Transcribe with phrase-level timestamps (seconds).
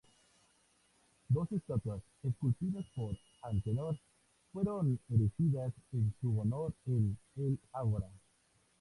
[1.29, 3.99] Dos estatuas, esculpidas por Antenor,
[4.51, 8.09] fueron erigidas en su honor en el Ágora.